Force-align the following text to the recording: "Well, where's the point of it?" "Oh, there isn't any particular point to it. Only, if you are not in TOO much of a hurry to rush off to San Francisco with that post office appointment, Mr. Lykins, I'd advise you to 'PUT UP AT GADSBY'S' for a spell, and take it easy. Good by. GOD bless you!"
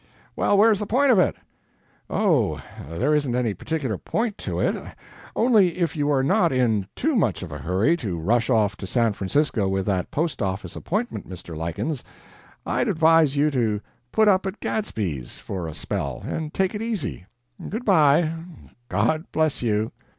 "Well, 0.35 0.57
where's 0.57 0.79
the 0.79 0.87
point 0.87 1.11
of 1.11 1.19
it?" 1.19 1.35
"Oh, 2.09 2.59
there 2.89 3.13
isn't 3.13 3.35
any 3.35 3.53
particular 3.53 3.99
point 3.99 4.35
to 4.39 4.59
it. 4.59 4.75
Only, 5.35 5.77
if 5.77 5.95
you 5.95 6.09
are 6.11 6.23
not 6.23 6.51
in 6.51 6.87
TOO 6.95 7.15
much 7.15 7.43
of 7.43 7.51
a 7.51 7.59
hurry 7.59 7.95
to 7.97 8.17
rush 8.19 8.49
off 8.49 8.75
to 8.77 8.87
San 8.87 9.13
Francisco 9.13 9.69
with 9.69 9.85
that 9.85 10.09
post 10.09 10.41
office 10.41 10.75
appointment, 10.75 11.29
Mr. 11.29 11.55
Lykins, 11.55 12.03
I'd 12.65 12.87
advise 12.87 13.37
you 13.37 13.51
to 13.51 13.79
'PUT 14.11 14.27
UP 14.27 14.47
AT 14.47 14.59
GADSBY'S' 14.59 15.37
for 15.37 15.67
a 15.67 15.75
spell, 15.75 16.23
and 16.25 16.51
take 16.51 16.73
it 16.73 16.81
easy. 16.81 17.27
Good 17.69 17.85
by. 17.85 18.33
GOD 18.89 19.25
bless 19.31 19.61
you!" 19.61 19.91